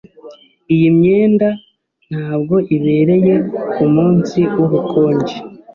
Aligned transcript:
Iyi 0.73 0.87
myenda 0.97 1.49
ntabwo 2.09 2.55
ibereye 2.75 3.35
kumunsi 3.73 4.39
wubukonje. 4.55 5.35